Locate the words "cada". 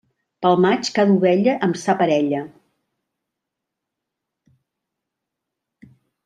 0.95-1.17